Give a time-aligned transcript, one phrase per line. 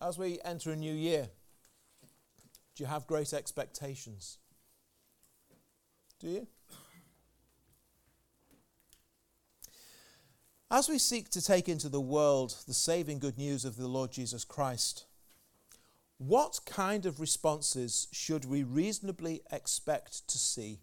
[0.00, 1.28] As we enter a new year,
[2.76, 4.38] do you have great expectations?
[6.20, 6.46] Do you?
[10.70, 14.12] As we seek to take into the world the saving good news of the Lord
[14.12, 15.06] Jesus Christ,
[16.18, 20.80] what kind of responses should we reasonably expect to see?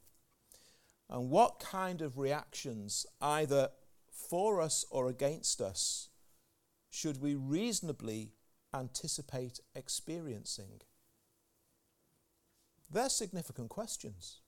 [1.09, 3.70] And what kind of reactions, either
[4.11, 6.09] for us or against us,
[6.89, 8.32] should we reasonably
[8.76, 10.82] anticipate experiencing?
[12.92, 14.42] They're significant questions.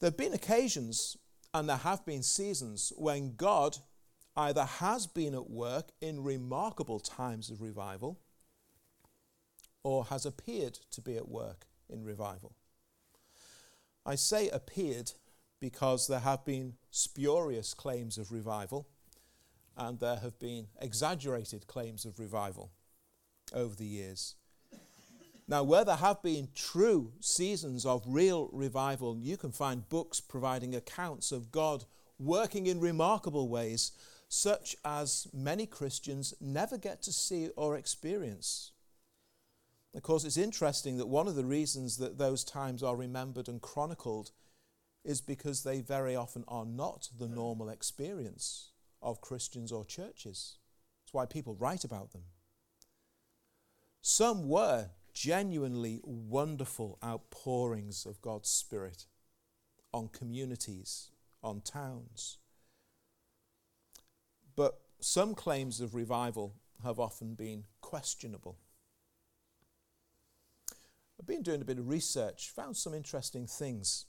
[0.00, 1.16] There have been occasions,
[1.52, 3.78] and there have been seasons, when God
[4.36, 8.20] either has been at work in remarkable times of revival
[9.82, 12.54] or has appeared to be at work in revival.
[14.04, 15.12] I say appeared
[15.60, 18.88] because there have been spurious claims of revival
[19.76, 22.72] and there have been exaggerated claims of revival
[23.52, 24.34] over the years.
[25.48, 30.74] Now, where there have been true seasons of real revival, you can find books providing
[30.74, 31.84] accounts of God
[32.18, 33.92] working in remarkable ways,
[34.28, 38.72] such as many Christians never get to see or experience.
[39.94, 43.62] Of course, it's interesting that one of the reasons that those times are remembered and
[43.62, 44.32] chronicled
[45.04, 48.72] is because they very often are not the normal experience
[49.06, 50.58] of Christians or churches.
[51.00, 52.24] That's why people write about them.
[54.02, 59.06] Some were genuinely wonderful outpourings of God's Spirit
[59.94, 61.10] on communities,
[61.42, 62.38] on towns.
[64.56, 68.58] But some claims of revival have often been questionable.
[71.18, 74.06] I've been doing a bit of research, found some interesting things.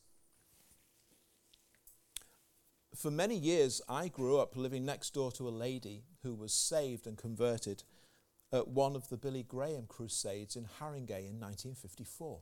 [2.97, 7.05] For many years, I grew up living next door to a lady who was saved
[7.05, 7.83] and converted
[8.51, 12.41] at one of the Billy Graham crusades in Harringay in 1954.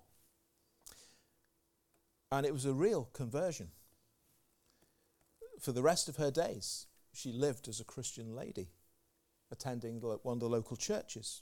[2.31, 3.71] And it was a real conversion.
[5.59, 8.69] For the rest of her days, she lived as a Christian lady,
[9.51, 11.41] attending one of the local churches.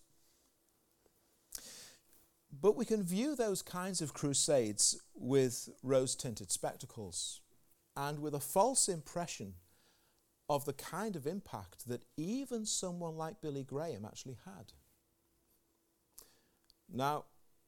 [2.51, 7.42] But we can view those kinds of crusades with rose tinted spectacles
[7.95, 9.53] and with a false impression
[10.49, 14.73] of the kind of impact that even someone like Billy Graham actually had.
[16.91, 17.25] Now,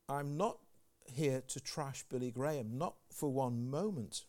[0.10, 0.60] I'm not
[1.06, 4.24] here to trash Billy Graham, not for one moment.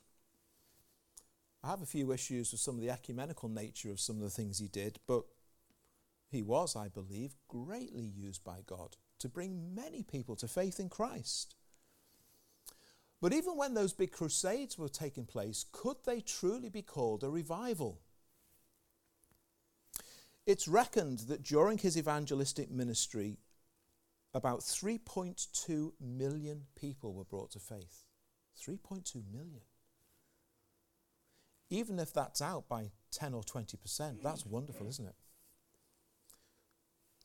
[1.64, 4.30] I have a few issues with some of the ecumenical nature of some of the
[4.30, 5.24] things he did, but
[6.28, 10.88] he was, I believe, greatly used by God to bring many people to faith in
[10.88, 11.55] Christ.
[13.26, 17.28] But even when those big crusades were taking place, could they truly be called a
[17.28, 17.98] revival?
[20.46, 23.38] It's reckoned that during his evangelistic ministry,
[24.32, 28.04] about 3.2 million people were brought to faith.
[28.64, 29.62] 3.2 million.
[31.68, 35.16] Even if that's out by 10 or 20%, that's wonderful, isn't it?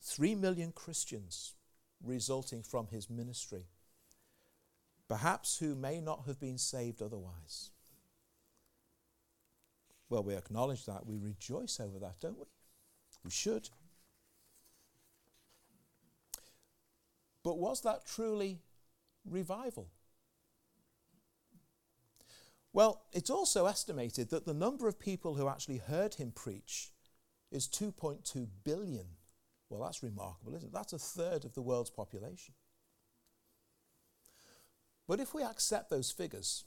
[0.02, 1.54] 3 million Christians
[2.02, 3.68] resulting from his ministry,
[5.12, 7.68] perhaps who may not have been saved otherwise.
[10.08, 11.06] Well, we acknowledge that.
[11.06, 12.46] We rejoice over that, don't we?
[13.22, 13.68] We should.
[17.44, 18.62] But was that truly
[19.28, 19.90] revival?
[22.72, 26.88] Well, it's also estimated that the number of people who actually heard him preach
[27.50, 29.04] is 2.2 billion.
[29.68, 30.72] Well, that's remarkable, isn't it?
[30.72, 32.54] That's a third of the world's population.
[35.12, 36.64] But if we accept those figures,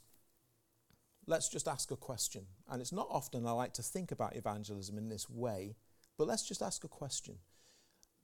[1.26, 2.46] let's just ask a question.
[2.70, 5.74] And it's not often I like to think about evangelism in this way,
[6.16, 7.38] but let's just ask a question.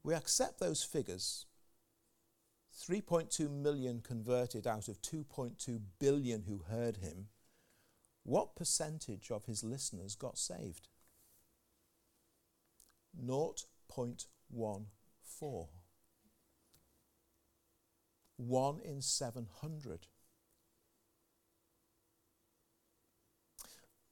[0.04, 1.46] We accept those figures
[2.88, 7.26] 3.2 million converted out of 2.2 billion who heard him.
[8.22, 10.86] What percentage of his listeners got saved?
[13.20, 15.66] 0.14.
[18.36, 20.06] 1 in 700.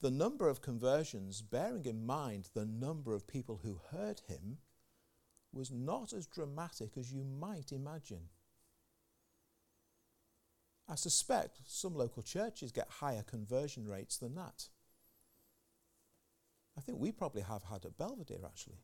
[0.00, 4.58] The number of conversions, bearing in mind the number of people who heard him,
[5.52, 8.28] was not as dramatic as you might imagine.
[10.88, 14.68] I suspect some local churches get higher conversion rates than that.
[16.76, 18.80] I think we probably have had at Belvedere actually.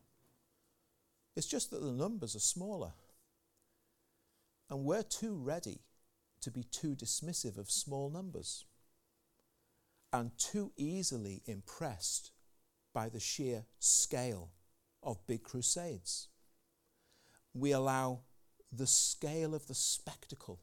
[1.35, 2.93] It's just that the numbers are smaller.
[4.69, 5.79] And we're too ready
[6.41, 8.65] to be too dismissive of small numbers
[10.13, 12.31] and too easily impressed
[12.93, 14.51] by the sheer scale
[15.03, 16.29] of big crusades.
[17.53, 18.19] we allow
[18.71, 20.59] the scale of the spectacle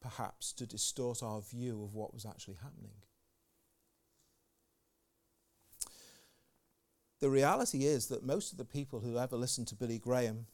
[0.00, 2.94] perhaps to distort our view of what was actually happening.
[7.20, 10.46] The reality is that most of the people who ever listened to Billy Graham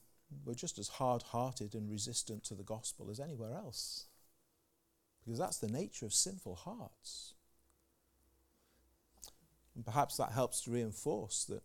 [0.45, 4.07] were just as hard hearted and resistant to the gospel as anywhere else.
[5.25, 7.35] Because that's the nature of sinful hearts.
[9.79, 11.63] And perhaps that helps to reinforce that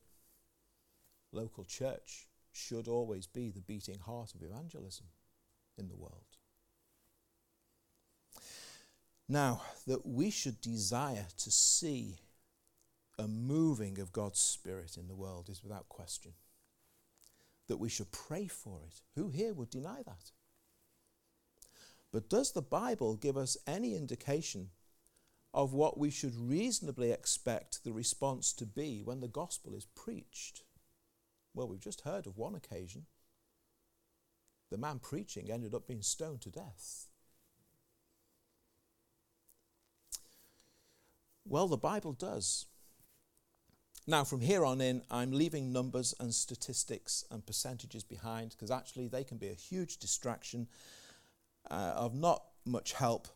[1.32, 5.08] local church should always be the beating heart of evangelism
[5.80, 6.38] in the world.
[9.28, 12.20] Now, that we should desire to see
[13.18, 16.34] a moving of God's Spirit in the world is without question.
[17.68, 19.02] That we should pray for it.
[19.16, 20.30] Who here would deny that?
[22.12, 24.70] But does the Bible give us any indication
[25.54, 30.64] of what we should reasonably expect the response to be when the gospel is preached?
[31.54, 33.06] Well, we've just heard of one occasion.
[34.72, 37.08] The man preaching ended up being stoned to death.
[41.46, 42.66] Well, the Bible does.
[44.08, 49.08] Now, from here on in, I'm leaving numbers and statistics and percentages behind because actually
[49.08, 50.68] they can be a huge distraction
[51.70, 53.28] uh, of not much help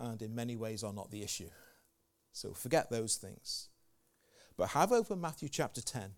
[0.00, 1.50] and in many ways are not the issue.
[2.36, 3.68] So forget those things.
[4.58, 6.10] But have open Matthew chapter 10,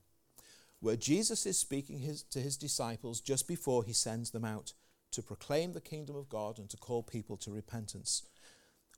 [0.80, 4.72] where Jesus is speaking his, to his disciples just before he sends them out
[5.12, 8.24] to proclaim the kingdom of God and to call people to repentance.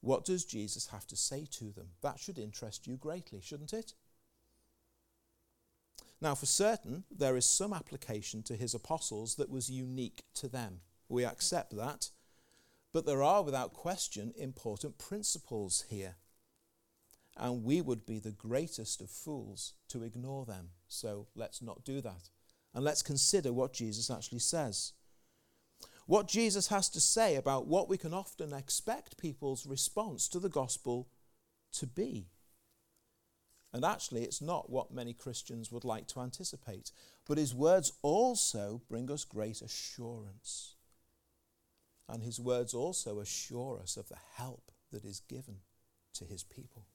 [0.00, 1.88] What does Jesus have to say to them?
[2.00, 3.92] That should interest you greatly, shouldn't it?
[6.22, 10.80] Now, for certain, there is some application to his apostles that was unique to them.
[11.10, 12.08] We accept that.
[12.94, 16.16] But there are, without question, important principles here.
[17.40, 20.68] And we would be the greatest of fools to ignore them.
[20.88, 22.28] So let's not do that.
[22.74, 24.92] And let's consider what Jesus actually says.
[26.04, 30.50] What Jesus has to say about what we can often expect people's response to the
[30.50, 31.08] gospel
[31.72, 32.26] to be.
[33.72, 36.90] And actually, it's not what many Christians would like to anticipate.
[37.26, 40.74] But his words also bring us great assurance.
[42.06, 45.60] And his words also assure us of the help that is given
[46.14, 46.86] to his people.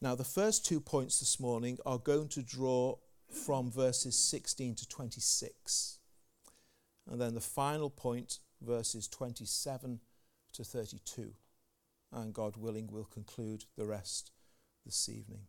[0.00, 2.96] Now, the first two points this morning are going to draw
[3.30, 5.98] from verses 16 to 26.
[7.10, 10.00] And then the final point, verses 27
[10.52, 11.32] to 32.
[12.12, 14.32] And God willing, we'll conclude the rest
[14.84, 15.42] this evening.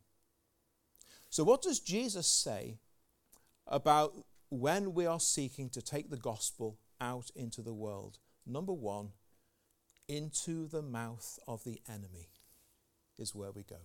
[1.29, 2.77] So, what does Jesus say
[3.67, 4.13] about
[4.49, 8.19] when we are seeking to take the gospel out into the world?
[8.45, 9.11] Number one,
[10.07, 12.29] into the mouth of the enemy
[13.17, 13.77] is where we go.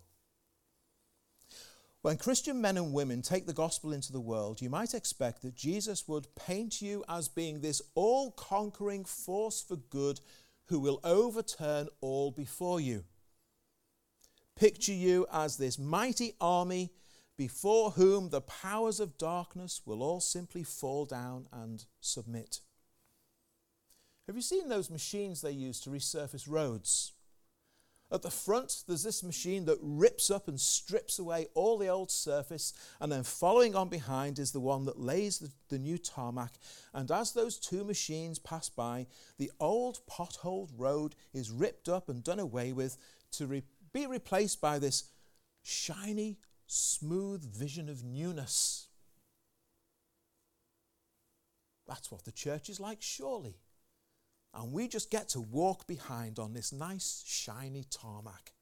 [2.03, 5.55] When Christian men and women take the gospel into the world, you might expect that
[5.55, 10.21] Jesus would paint you as being this all conquering force for good
[10.67, 13.05] who will overturn all before you
[14.57, 16.91] picture you as this mighty army
[17.37, 22.61] before whom the powers of darkness will all simply fall down and submit.
[24.27, 27.13] Have you seen those machines they use to resurface roads?
[28.13, 32.11] At the front, there's this machine that rips up and strips away all the old
[32.11, 36.53] surface, and then following on behind is the one that lays the, the new tarmac.
[36.93, 39.07] And as those two machines pass by,
[39.39, 42.99] the old potholed road is ripped up and done away with
[43.33, 43.63] to re-
[43.95, 45.05] be replaced by this
[45.63, 48.89] shiny, smooth vision of newness.
[51.89, 53.57] That's what the church is like, surely.
[54.55, 58.53] And we just get to walk behind on this nice, shiny tarmac.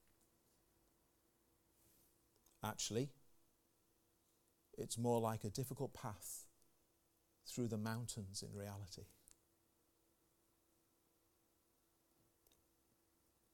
[2.64, 3.10] Actually,
[4.78, 6.46] it's more like a difficult path
[7.46, 9.06] through the mountains in reality.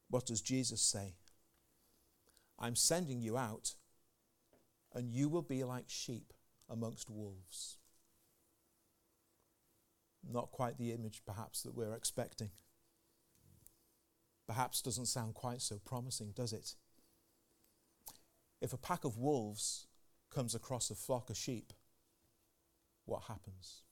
[0.09, 1.15] What does Jesus say?
[2.59, 3.75] I'm sending you out,
[4.95, 6.33] and you will be like sheep
[6.69, 7.79] amongst wolves.
[10.31, 12.51] Not quite the image, perhaps, that we're expecting.
[14.47, 16.75] Perhaps doesn't sound quite so promising, does it?
[18.61, 19.87] If a pack of wolves
[20.31, 21.73] comes across a flock of sheep,
[23.05, 23.83] what happens?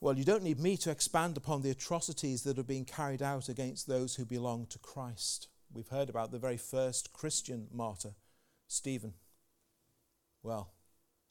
[0.00, 3.48] Well, you don't need me to expand upon the atrocities that are being carried out
[3.48, 5.48] against those who belong to Christ.
[5.72, 8.14] We've heard about the very first Christian martyr,
[8.68, 9.14] Stephen.
[10.42, 10.72] Well,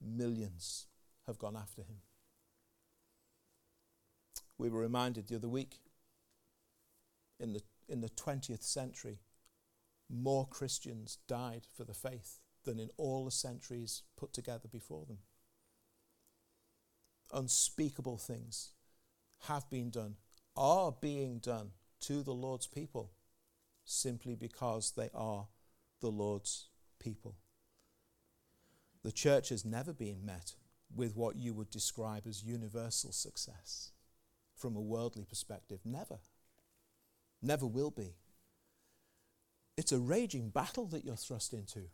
[0.01, 0.87] millions
[1.27, 1.97] have gone after him.
[4.57, 5.79] We were reminded the other week
[7.39, 9.19] in the, in the 20th century,
[10.09, 15.19] more Christians died for the faith than in all the centuries put together before them.
[17.33, 18.71] Unspeakable things
[19.47, 20.15] have been done,
[20.55, 23.11] are being done to the Lord's people
[23.83, 25.47] simply because they are
[26.01, 27.35] the Lord's people.
[29.03, 30.53] The church has never been met
[30.93, 33.91] with what you would describe as universal success
[34.55, 35.79] from a worldly perspective.
[35.83, 36.19] Never.
[37.41, 38.15] Never will be.
[39.77, 41.89] It's a raging battle that you're thrust into.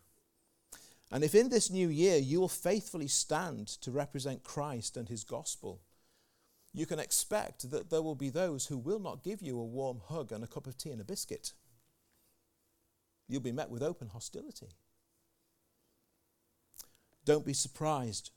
[1.12, 5.24] And if in this new year you will faithfully stand to represent Christ and his
[5.24, 5.82] gospel,
[6.74, 10.00] you can expect that there will be those who will not give you a warm
[10.06, 11.54] hug and a cup of tea and a biscuit.
[13.28, 14.70] You'll be met with open hostility.
[17.26, 18.32] Don't be surprised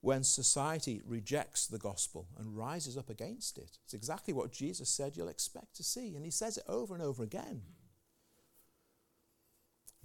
[0.00, 3.78] when society rejects the gospel and rises up against it.
[3.84, 7.02] It's exactly what Jesus said you'll expect to see, and he says it over and
[7.02, 7.62] over again.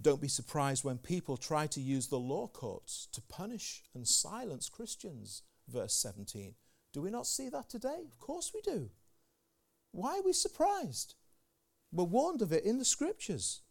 [0.02, 4.68] Don't be surprised when people try to use the law courts to punish and silence
[4.68, 5.42] Christians.
[5.68, 6.54] Verse 17.
[6.92, 8.02] Do we not see that today?
[8.10, 8.90] Of course we do.
[9.92, 11.14] Why are we surprised?
[11.92, 13.62] We're warned of it in the scriptures.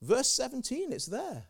[0.00, 1.44] Verse 17, it's there.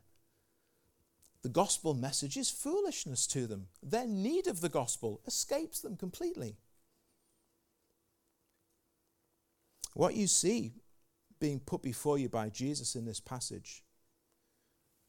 [1.42, 3.68] The gospel message is foolishness to them.
[3.83, 6.57] Their need of the gospel escapes them completely.
[9.95, 10.73] What you see
[11.40, 13.85] being put before you by Jesus in this passage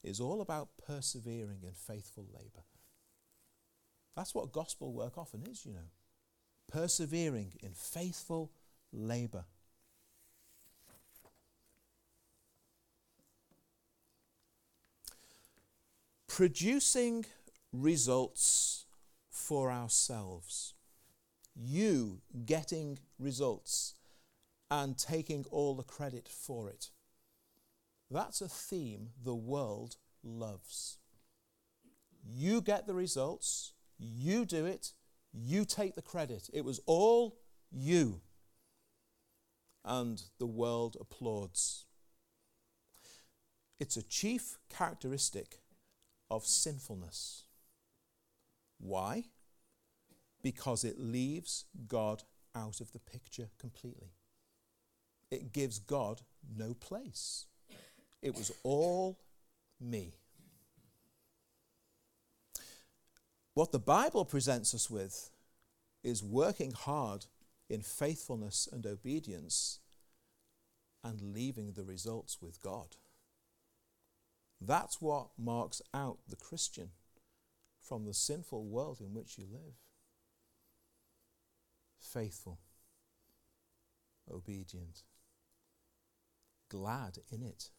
[0.03, 2.63] is all about persevering in faithful labor.
[4.15, 5.89] That's what gospel work often is, you know.
[6.71, 8.51] Persevering in faithful
[8.91, 9.45] labor.
[16.39, 17.25] Producing
[17.73, 18.85] results
[19.29, 20.73] for ourselves.
[21.53, 23.95] You getting results
[24.71, 26.91] and taking all the credit for it.
[28.09, 30.99] That's a theme the world loves.
[32.23, 34.93] You get the results, you do it,
[35.33, 36.49] you take the credit.
[36.53, 37.35] It was all
[37.69, 38.21] you.
[39.83, 41.83] And the world applauds.
[43.77, 45.59] It's a chief characteristic
[46.29, 47.43] of sinfulness.
[48.79, 49.25] Why?
[50.41, 52.23] Because it leaves God
[52.55, 54.13] out of the picture completely.
[55.31, 56.21] It gives God
[56.57, 57.45] no place.
[58.21, 59.19] It was all
[59.79, 60.13] me.
[63.53, 65.31] What the Bible presents us with
[66.03, 67.25] is working hard
[67.69, 69.79] in faithfulness and obedience
[71.03, 72.95] and leaving the results with God.
[74.61, 76.89] That's what marks out the Christian
[77.81, 79.75] from the sinful world in which you live.
[81.99, 82.59] Faithful,
[84.31, 85.03] obedient,
[86.69, 87.69] glad in it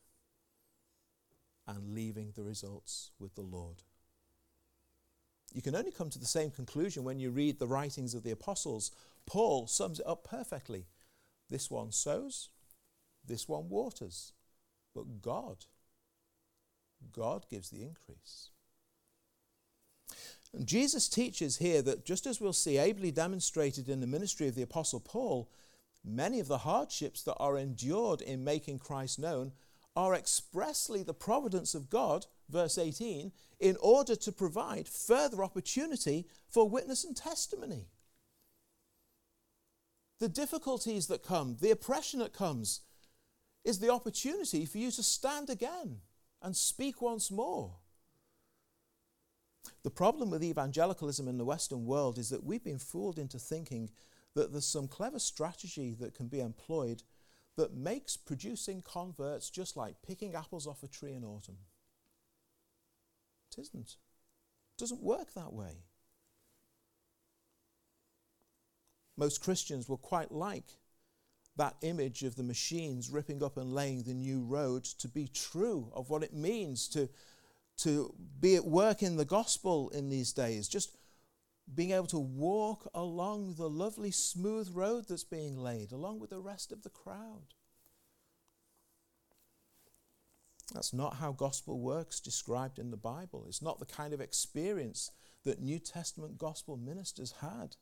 [1.67, 3.83] and leaving the results with the Lord.
[5.53, 8.31] You can only come to the same conclusion when you read the writings of the
[8.31, 8.93] apostles.
[9.27, 10.87] Paul sums it up perfectly.
[11.49, 12.49] This one sows,
[13.27, 14.33] this one waters,
[14.95, 15.67] but God,
[17.13, 18.51] God gives the increase.
[20.53, 24.55] And Jesus teaches here that just as we'll see ably demonstrated in the ministry of
[24.55, 25.49] the apostle Paul,
[26.05, 29.53] many of the hardships that are endured in making Christ known
[29.97, 36.69] are expressly the providence of God, verse 18, in order to provide further opportunity for
[36.69, 37.87] witness and testimony.
[40.19, 42.81] The difficulties that come, the oppression that comes,
[43.65, 46.01] is the opportunity for you to stand again
[46.43, 47.77] and speak once more.
[49.83, 53.91] The problem with evangelicalism in the Western world is that we've been fooled into thinking
[54.35, 57.03] that there's some clever strategy that can be employed
[57.57, 61.59] that makes producing converts just like picking apples off a tree in autumn.
[63.51, 63.97] It isn't.
[63.97, 65.85] It doesn't work that way.
[69.17, 70.79] Most Christians were quite like
[71.57, 75.91] that image of the machines ripping up and laying the new road to be true
[75.95, 77.09] of what it means to,
[77.79, 80.69] to be at work in the gospel in these days.
[80.69, 80.97] Just
[81.73, 86.41] being able to walk along the lovely smooth road that's being laid, along with the
[86.41, 87.55] rest of the crowd.
[90.73, 93.45] That's not how gospel works described in the Bible.
[93.49, 95.11] It's not the kind of experience
[95.45, 97.77] that New Testament gospel ministers had.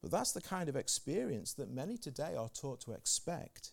[0.00, 3.72] But that's the kind of experience that many today are taught to expect.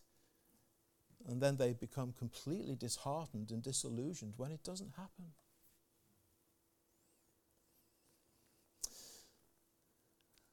[1.27, 5.33] And then they become completely disheartened and disillusioned when it doesn't happen.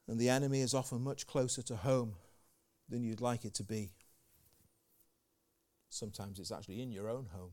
[0.08, 2.16] And the enemy is often much closer to home
[2.88, 3.92] than you'd like it to be.
[5.88, 7.52] Sometimes it's actually in your own home.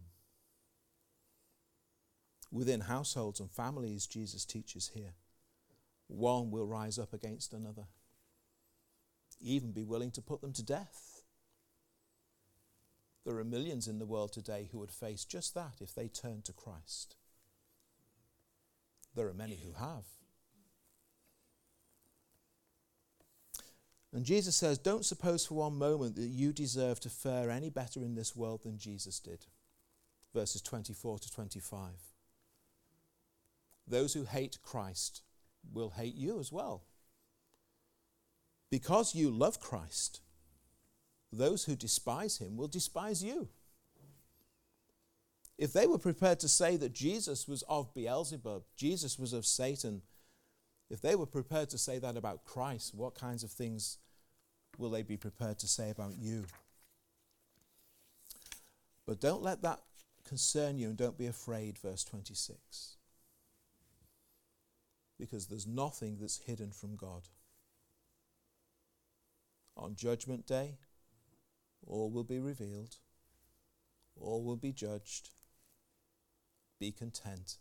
[2.52, 5.14] within households and families, Jesus teaches here.
[6.08, 7.86] One will rise up against another,
[9.42, 11.24] even be willing to put them to death.
[13.26, 16.46] There are millions in the world today who would face just that if they turned
[16.46, 17.16] to Christ.
[19.16, 20.06] There are many who have.
[24.14, 28.00] And Jesus says, Don't suppose for one moment that you deserve to fare any better
[28.00, 29.46] in this world than Jesus did.
[30.34, 31.92] Verses 24 to 25.
[33.88, 35.22] Those who hate Christ
[35.72, 36.84] will hate you as well.
[38.72, 40.22] Because you love Christ,
[41.32, 43.50] those who despise him will despise you.
[45.58, 50.02] If they were prepared to say that Jesus was of Beelzebub, Jesus was of Satan,
[50.90, 53.98] if they were prepared to say that about Christ, what kinds of things
[54.78, 56.46] will they be prepared to say about you?
[59.06, 59.82] But don't let that
[60.28, 62.96] concern you and don't be afraid, verse 26.
[65.20, 67.24] Because there's nothing that's hidden from God.
[69.80, 70.78] On Judgment Day,
[71.88, 72.98] all will be revealed,
[74.20, 75.30] all will be judged.
[76.80, 77.58] Be content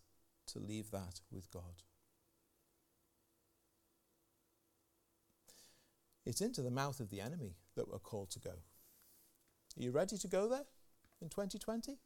[0.48, 1.82] to leave that with God.
[6.26, 8.50] It's into the mouth of the enemy that we're called to go.
[8.50, 10.66] Are you ready to go there
[11.22, 11.98] in 2020?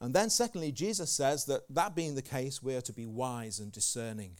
[0.00, 3.58] And then, secondly, Jesus says that that being the case, we are to be wise
[3.58, 4.38] and discerning.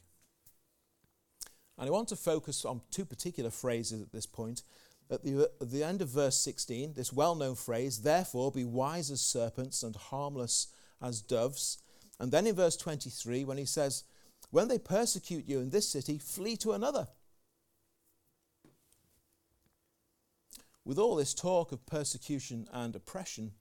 [1.79, 4.63] And I want to focus on two particular phrases at this point.
[5.11, 9.11] At the, at the end of verse 16, this well known phrase, therefore be wise
[9.11, 10.69] as serpents and harmless
[11.03, 11.79] as doves.
[12.19, 14.05] And then in verse 23, when he says,
[14.51, 17.09] when they persecute you in this city, flee to another.
[20.85, 23.53] With all this talk of persecution and oppression,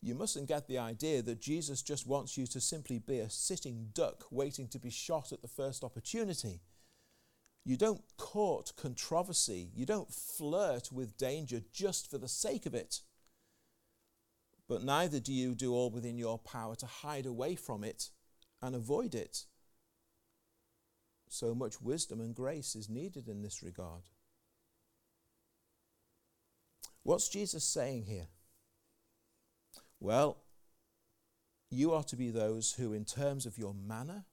[0.00, 3.88] you mustn't get the idea that Jesus just wants you to simply be a sitting
[3.94, 6.60] duck waiting to be shot at the first opportunity.
[7.64, 13.00] You don't court controversy, you don't flirt with danger just for the sake of it.
[14.68, 18.10] But neither do you do all within your power to hide away from it
[18.60, 19.44] and avoid it.
[21.28, 24.02] So much wisdom and grace is needed in this regard.
[27.04, 28.28] What's Jesus saying here?
[29.98, 30.38] Well,
[31.70, 34.24] you are to be those who, in terms of your manner,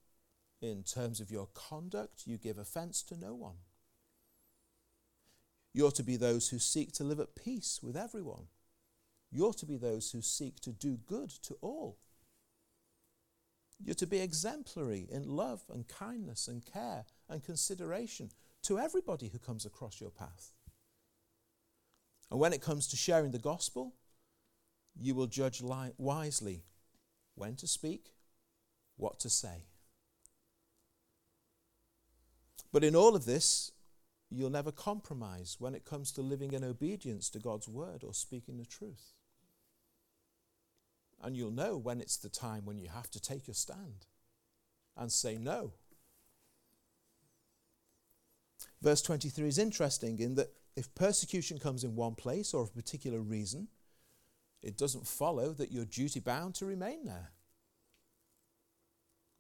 [0.62, 3.58] in terms of your conduct, you give offense to no one.
[5.74, 8.48] You're to be those who seek to live at peace with everyone.
[9.32, 11.98] You're to be those who seek to do good to all.
[13.82, 18.32] You're to be exemplary in love and kindness and care and consideration
[18.64, 20.52] to everybody who comes across your path.
[22.30, 23.94] And when it comes to sharing the gospel,
[25.00, 26.64] you will judge li- wisely
[27.36, 28.14] when to speak,
[28.98, 29.66] what to say.
[32.72, 33.72] But in all of this,
[34.30, 38.58] you'll never compromise when it comes to living in obedience to God's word or speaking
[38.58, 39.14] the truth.
[41.22, 44.06] And you'll know when it's the time when you have to take your stand
[44.96, 45.74] and say no.
[48.82, 53.20] Verse 23 is interesting in that if persecution comes in one place or a particular
[53.20, 53.68] reason,
[54.62, 57.32] it doesn't follow that you're duty bound to remain there.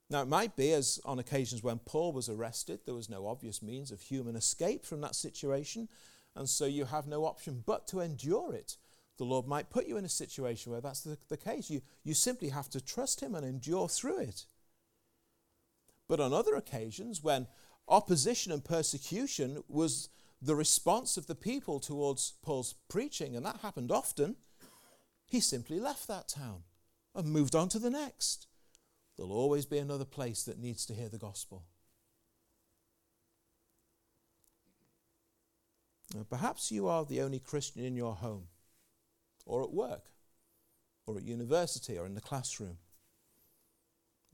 [0.10, 3.62] Now, it might be, as on occasions when Paul was arrested, there was no obvious
[3.62, 5.88] means of human escape from that situation,
[6.36, 8.78] and so you have no option but to endure it
[9.20, 11.70] the Lord might put you in a situation where that's the, the case.
[11.70, 14.46] You, you simply have to trust Him and endure through it.
[16.08, 17.48] But on other occasions, when
[17.88, 20.10] opposition and persecution was
[20.42, 24.38] the response of the people towards Paul's preaching, and that happened often,
[25.26, 26.64] he simply left that town
[27.14, 28.48] and moved on to the next.
[29.20, 31.66] There'll always be another place that needs to hear the gospel.
[36.16, 38.46] Now, perhaps you are the only Christian in your home
[39.46, 40.06] or at work,
[41.06, 42.78] or at university, or in the classroom.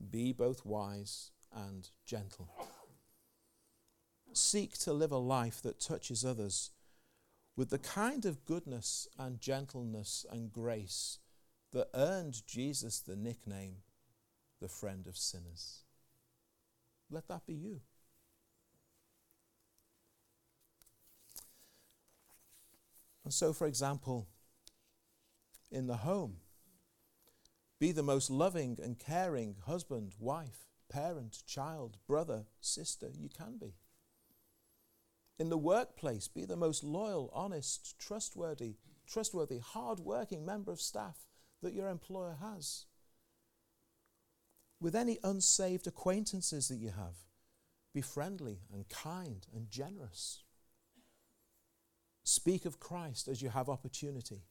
[0.08, 2.48] Be both wise and gentle.
[4.34, 6.70] Seek to live a life that touches others
[7.56, 11.18] with the kind of goodness and gentleness and grace
[11.72, 13.78] that earned Jesus the nickname,
[14.60, 15.84] the friend of sinners.
[17.10, 17.80] Let that be you.
[23.24, 24.28] And so, for example,
[25.70, 26.36] in the home.
[27.78, 33.74] Be the most loving and caring husband, wife, parent, child, brother, sister you can be.
[35.38, 41.26] In the workplace, be the most loyal, honest, trustworthy, trustworthy, hard-working member of staff
[41.62, 42.86] that your employer has.
[44.80, 47.14] With any unsaved acquaintances that you have,
[47.94, 50.42] be friendly and kind and generous.
[52.24, 54.42] Speak of Christ as you have opportunity.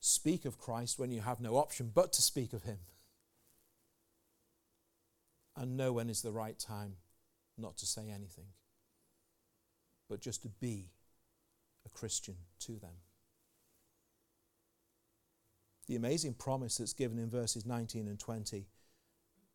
[0.00, 2.78] Speak of Christ when you have no option but to speak of Him.
[5.56, 6.94] And know when is the right time
[7.58, 8.46] not to say anything,
[10.08, 10.90] but just to be
[11.84, 12.94] a Christian to them.
[15.90, 18.64] The amazing promise that's given in verses 19 and 20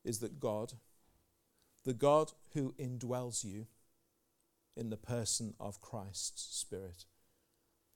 [0.04, 0.74] is that God,
[1.86, 3.68] the God who indwells you,
[4.76, 7.06] in the person of Christ's Spirit.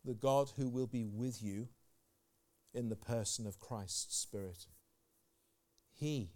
[0.06, 1.68] The God who will be with you
[2.74, 4.68] in the person of Christ's Spirit.
[5.94, 6.30] He,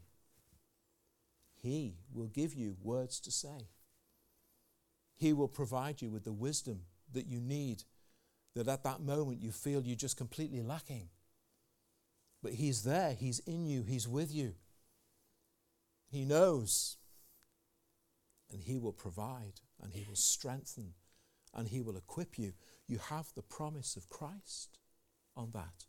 [1.55, 3.69] He will give you words to say.
[5.15, 6.81] He will provide you with the wisdom
[7.13, 7.83] that you need,
[8.55, 11.07] that at that moment you feel you're just completely lacking.
[12.43, 14.53] But He's there, He's in you, He's with you.
[16.09, 16.97] He knows,
[18.51, 20.93] and He will provide and He will strengthen
[21.53, 22.53] and He will equip you.
[22.85, 24.77] You have the promise of Christ
[25.37, 25.85] on that.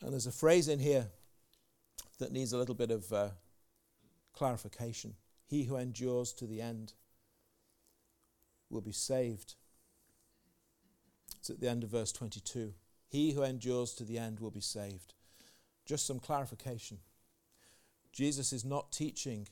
[0.00, 1.08] And there's a phrase in here
[2.18, 3.30] that needs a little bit of uh,
[4.32, 5.14] clarification.
[5.48, 6.92] He who endures to the end
[8.70, 9.54] will be saved.
[11.38, 12.74] It's at the end of verse 22.
[13.08, 15.14] He who endures to the end will be saved.
[15.86, 16.98] Just some clarification.
[18.12, 19.48] Jesus is not teaching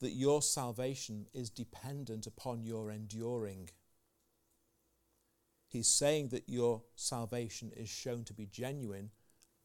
[0.00, 3.70] that your salvation is dependent upon your enduring.
[5.68, 9.10] He's saying that your salvation is shown to be genuine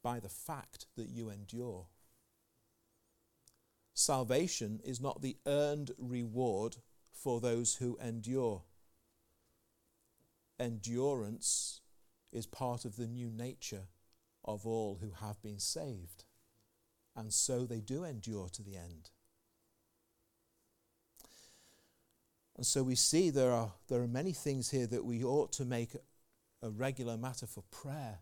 [0.02, 1.86] by the fact that you endure.
[3.92, 6.76] Salvation is not the earned reward
[7.22, 8.62] for those who endure.
[10.58, 11.80] Endurance
[12.32, 13.88] is part of the new nature
[14.44, 16.24] of all who have been saved.
[17.16, 19.10] And so they do endure to the end.
[22.56, 25.64] And so we see there are, there are many things here that we ought to
[25.64, 25.96] make
[26.62, 28.18] a regular matter for prayer,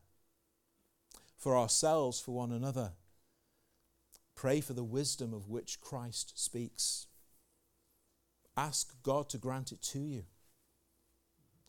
[1.38, 2.92] for ourselves, for one another.
[4.34, 7.06] Pray for the wisdom of which Christ speaks.
[8.56, 10.24] Ask God to grant it to you.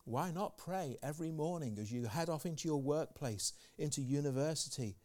[0.06, 4.96] Why not pray every morning as you head off into your workplace, into university,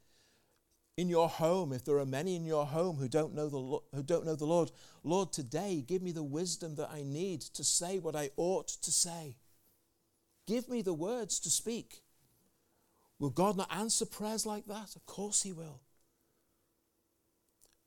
[0.96, 4.02] in your home, if there are many in your home who don't know the, who
[4.02, 4.70] don't know the Lord?
[5.02, 8.92] Lord, today give me the wisdom that I need to say what I ought to
[8.92, 9.38] say.
[10.46, 12.02] Give me the words to speak.
[13.18, 14.94] Will God not answer prayers like that?
[14.94, 15.80] Of course He will.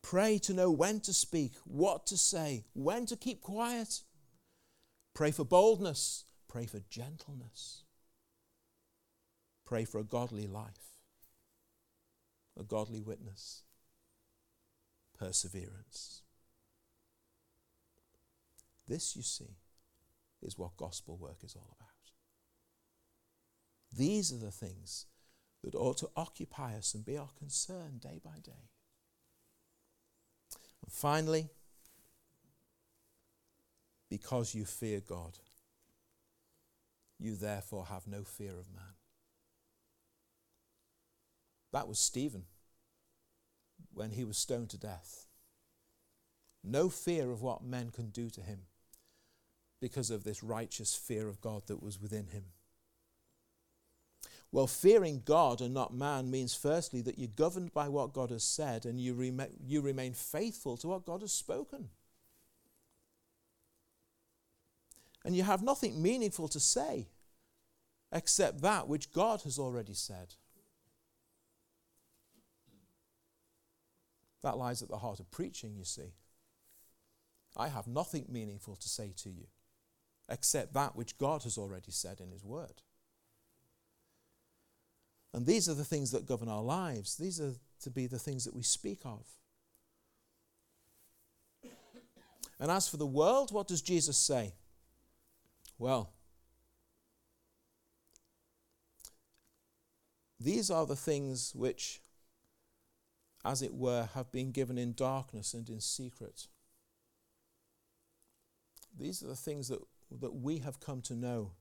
[0.05, 4.01] Pray to know when to speak, what to say, when to keep quiet.
[5.15, 7.83] Pray for boldness Pray for gentleness.
[9.65, 11.01] Pray for a godly life,
[12.57, 13.63] a godly witness,
[15.19, 16.21] perseverance.
[18.87, 19.57] This, you see,
[20.41, 21.89] is what gospel work is all about.
[23.91, 25.07] These are the things
[25.61, 28.69] that ought to occupy us and be our concern day by day.
[30.89, 31.49] Finally,
[34.09, 35.39] because you fear God.
[37.19, 38.95] You therefore have no fear of man.
[41.71, 42.43] That was Stephen
[43.93, 45.27] when he was stoned to death.
[46.63, 48.61] No fear of what men can do to him
[49.81, 52.45] because of this righteous fear of God that was within him.
[54.55, 58.45] Well, fearing God and not man means firstly that you're governed by what God has
[58.45, 61.89] said and you, rem- you remain faithful to what God has spoken.
[65.25, 67.07] and you have nothing meaningful to say
[68.11, 70.35] except that which God has already said.
[74.43, 76.13] That lies at the heart of preaching, you see.
[77.57, 79.47] I have nothing meaningful to say to you
[80.29, 82.83] except that which God has already said in His Word.
[85.35, 87.17] And these are the things that govern our lives.
[87.17, 89.25] These are to be the things that we speak of.
[92.57, 94.53] And as for the world, what does Jesus say?
[95.77, 96.13] Well,
[100.39, 101.99] these are the things which,
[103.43, 106.47] as it were, have been given in darkness and in secret.
[108.97, 109.81] These are the things that,
[110.17, 111.51] that we have come to know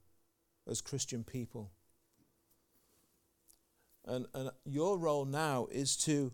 [0.65, 1.73] as Christian people.
[4.07, 6.33] And, and your role now is to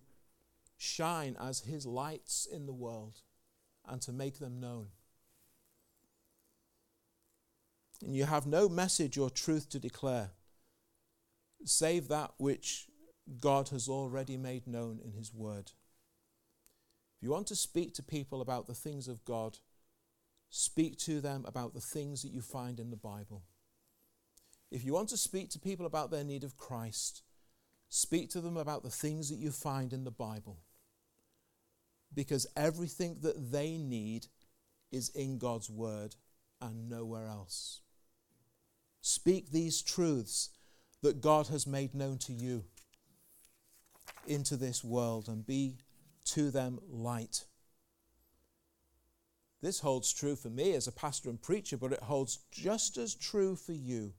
[0.76, 3.20] shine as His lights in the world
[3.88, 4.88] and to make them known.
[8.02, 10.30] and you have no message or truth to declare,
[11.64, 12.86] save that which
[13.40, 15.72] God has already made known in His Word.
[17.16, 19.58] If you want to speak to people about the things of God,
[20.48, 23.42] speak to them about the things that you find in the Bible.
[24.70, 27.22] If you want to speak to people about their need of Christ,
[27.90, 30.60] speak to them about the things that you find in the Bible.
[32.14, 34.28] Because everything that they need
[34.90, 36.14] is in God's Word
[36.60, 37.80] and nowhere else.
[39.00, 40.50] Speak these truths
[41.02, 42.64] that God has made known to you
[44.26, 45.78] into this world and be
[46.26, 47.44] to them light.
[49.62, 53.14] This holds true for me as a pastor and preacher, but it holds just as
[53.14, 54.12] true for you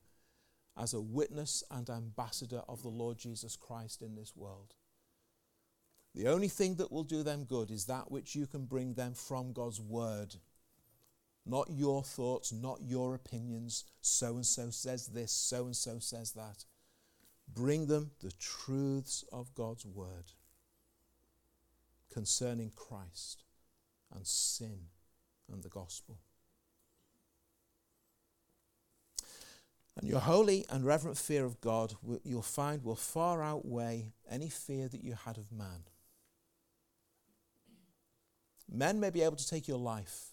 [0.77, 4.73] as a witness and ambassador of the Lord Jesus Christ in this world.
[6.13, 9.13] The only thing that will do them good is that which you can bring them
[9.13, 10.36] from God's word.
[11.45, 13.86] Not your thoughts, not your opinions.
[14.01, 16.65] So and so says this, so and so says that.
[17.53, 20.31] Bring them the truths of God's word
[22.13, 23.43] concerning Christ
[24.13, 24.88] and sin
[25.51, 26.19] and the gospel.
[30.01, 34.87] And your holy and reverent fear of God, you'll find, will far outweigh any fear
[34.87, 35.83] that you had of man.
[38.69, 40.29] Men may be able to take your life,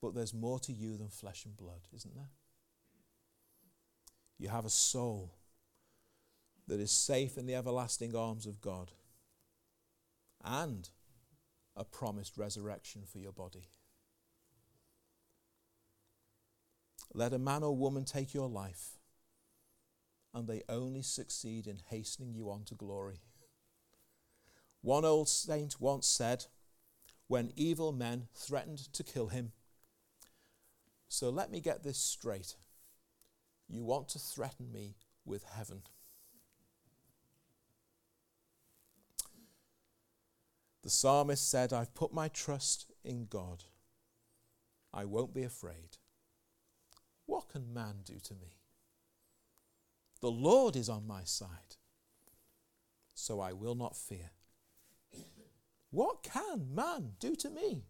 [0.00, 2.30] but there's more to you than flesh and blood, isn't there?
[4.38, 5.34] You have a soul
[6.68, 8.90] that is safe in the everlasting arms of God
[10.42, 10.88] and
[11.76, 13.68] a promised resurrection for your body.
[17.14, 18.98] Let a man or woman take your life,
[20.34, 23.20] and they only succeed in hastening you on to glory.
[24.80, 26.46] One old saint once said,
[27.28, 29.52] when evil men threatened to kill him,
[31.08, 32.56] So let me get this straight.
[33.68, 35.82] You want to threaten me with heaven.
[40.82, 43.64] The psalmist said, I've put my trust in God.
[44.92, 45.98] I won't be afraid.
[47.32, 48.58] What can man do to me?
[50.20, 51.76] The Lord is on my side,
[53.14, 54.32] so I will not fear.
[55.90, 57.86] What can man do to me?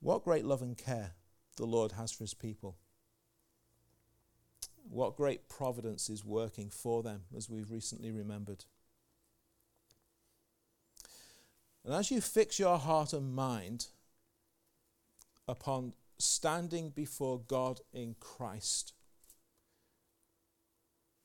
[0.00, 1.16] What great love and care
[1.58, 2.78] the Lord has for his people.
[4.88, 8.64] What great providence is working for them, as we've recently remembered.
[11.84, 13.88] And as you fix your heart and mind
[15.48, 18.92] upon standing before God in Christ,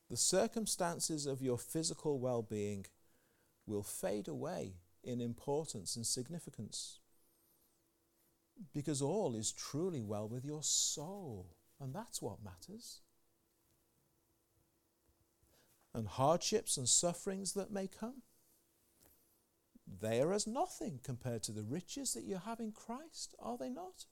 [0.10, 2.86] the circumstances of your physical well being
[3.66, 7.00] will fade away in importance and significance
[8.74, 13.02] because all is truly well with your soul, and that's what matters.
[15.94, 18.22] And hardships and sufferings that may come,
[20.02, 23.70] they are as nothing compared to the riches that you have in Christ, are they
[23.70, 24.06] not?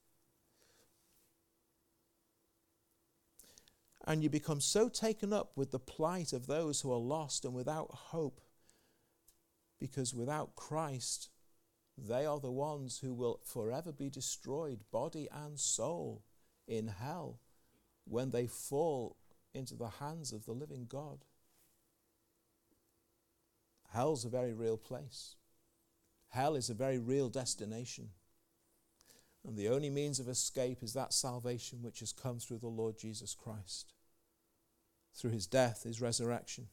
[4.05, 7.53] and you become so taken up with the plight of those who are lost and
[7.53, 8.39] without hope,
[9.79, 11.29] because without Christ,
[11.97, 16.23] they are the ones who will forever be destroyed, body and soul,
[16.67, 17.39] in hell
[18.05, 19.17] when they fall
[19.53, 21.25] into the hands of the living God.
[23.91, 25.35] Hell's a very real place.
[26.35, 28.09] Hell is a very real destination.
[29.47, 32.97] And the only means of escape is that salvation which has come through the Lord
[32.97, 33.93] Jesus Christ,
[35.13, 36.67] through his death, his resurrection.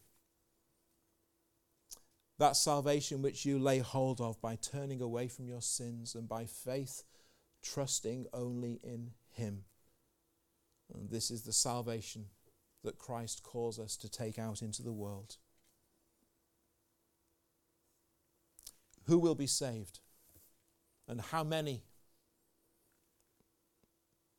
[2.41, 6.45] That salvation which you lay hold of by turning away from your sins and by
[6.45, 7.05] faith
[7.63, 9.63] trusting only in him.
[10.93, 12.27] And this is the salvation
[12.83, 15.37] that Christ calls us to take out into the world.
[19.07, 20.01] Who will be saved?
[21.09, 21.83] And how many?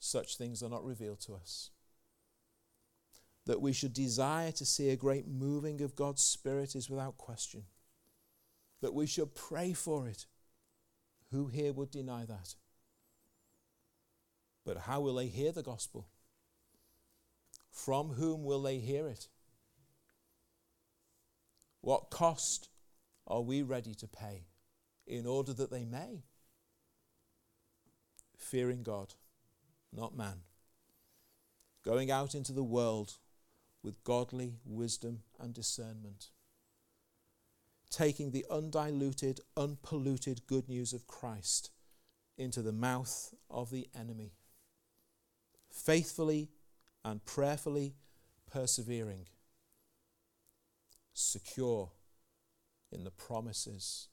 [0.03, 1.71] such things are not revealed to us.
[3.45, 7.63] That we should desire to see a great moving of God's Spirit is without question.
[8.81, 10.25] That we should pray for it.
[11.31, 12.55] Who here would deny that?
[14.65, 16.07] But how will they hear the gospel?
[17.71, 19.27] From whom will they hear it?
[21.81, 22.69] What cost
[23.25, 24.43] are we ready to pay
[25.05, 26.23] in order that they may?
[28.37, 29.13] Fearing God
[29.95, 30.41] not man.
[31.85, 33.17] Going out into the world
[33.83, 36.29] with godly wisdom and discernment.
[37.89, 41.71] Taking the undiluted, unpolluted good news of Christ
[42.37, 44.33] into the mouth of the enemy,
[45.69, 46.49] faithfully
[47.05, 47.93] and prayerfully
[48.51, 49.27] persevering,
[51.13, 51.91] secure
[52.91, 54.07] in the promises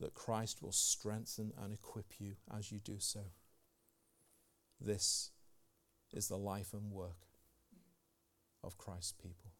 [0.00, 3.20] that Christ will strengthen and equip you as you do so.
[4.80, 5.30] This
[6.12, 7.26] is the life and work
[8.62, 9.53] of Christ's people.